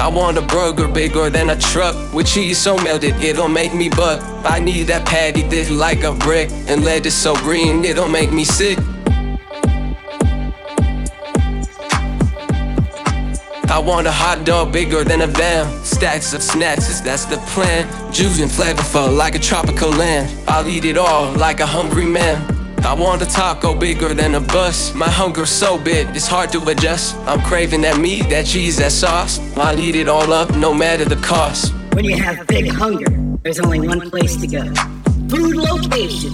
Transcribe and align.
I 0.00 0.06
want 0.06 0.38
a 0.38 0.42
burger 0.42 0.86
bigger 0.86 1.28
than 1.28 1.50
a 1.50 1.58
truck 1.58 2.14
with 2.14 2.28
cheese 2.28 2.56
so 2.56 2.76
melted 2.76 3.16
it'll 3.16 3.48
make 3.48 3.74
me 3.74 3.88
buck. 3.88 4.22
I 4.44 4.60
need 4.60 4.84
that 4.84 5.04
patty 5.04 5.42
thick 5.42 5.70
like 5.70 6.04
a 6.04 6.12
brick 6.12 6.50
and 6.68 6.84
lettuce 6.84 7.16
so 7.16 7.34
green 7.34 7.84
it'll 7.84 8.08
make 8.08 8.32
me 8.32 8.44
sick. 8.44 8.78
I 13.70 13.80
want 13.80 14.06
a 14.06 14.12
hot 14.12 14.44
dog 14.44 14.72
bigger 14.72 15.02
than 15.02 15.20
a 15.20 15.26
van. 15.26 15.84
Stacks 15.84 16.32
of 16.32 16.42
snacks, 16.44 17.00
that's 17.00 17.24
the 17.24 17.36
plan. 17.54 17.86
Juice 18.12 18.40
and 18.40 18.50
flavorful 18.50 19.14
like 19.14 19.34
a 19.34 19.38
tropical 19.40 19.90
land. 19.90 20.32
I'll 20.48 20.68
eat 20.68 20.84
it 20.84 20.96
all 20.96 21.32
like 21.32 21.58
a 21.58 21.66
hungry 21.66 22.06
man. 22.06 22.57
I 22.84 22.94
want 22.94 23.22
a 23.22 23.26
taco 23.26 23.74
bigger 23.74 24.14
than 24.14 24.34
a 24.34 24.40
bus. 24.40 24.94
My 24.94 25.08
hunger's 25.08 25.50
so 25.50 25.78
big, 25.78 26.08
it's 26.16 26.26
hard 26.26 26.50
to 26.52 26.62
adjust. 26.68 27.16
I'm 27.26 27.40
craving 27.40 27.82
that 27.82 27.98
meat, 27.98 28.28
that 28.30 28.46
cheese, 28.46 28.76
that 28.78 28.92
sauce. 28.92 29.38
I'll 29.56 29.78
eat 29.78 29.96
it 29.96 30.08
all 30.08 30.32
up, 30.32 30.54
no 30.56 30.72
matter 30.72 31.04
the 31.04 31.16
cost. 31.16 31.74
When 31.92 32.04
you 32.04 32.16
have 32.22 32.46
big 32.46 32.68
hunger, 32.68 33.10
there's 33.42 33.60
only 33.60 33.86
one 33.86 34.08
place 34.10 34.36
to 34.36 34.46
go. 34.46 34.64
Food 35.28 35.56
location. 35.56 36.32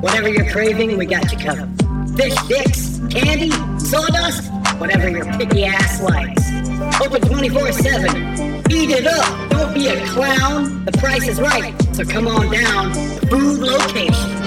Whatever 0.00 0.28
you're 0.28 0.50
craving, 0.50 0.96
we 0.96 1.06
got 1.06 1.30
you 1.32 1.38
covered. 1.38 1.70
Fish 2.16 2.34
sticks, 2.34 3.00
candy, 3.10 3.50
sawdust, 3.78 4.50
whatever 4.78 5.08
your 5.08 5.24
picky 5.38 5.64
ass 5.64 6.00
likes. 6.02 6.48
Open 7.00 7.20
24-7. 7.22 8.70
Eat 8.70 8.90
it 8.90 9.06
up. 9.06 9.50
Don't 9.50 9.74
be 9.74 9.88
a 9.88 10.06
clown. 10.06 10.84
The 10.84 10.92
price 10.92 11.26
is 11.26 11.40
right. 11.40 11.74
So 11.94 12.04
come 12.04 12.28
on 12.28 12.50
down. 12.50 12.92
Food 13.28 13.60
location. 13.60 14.39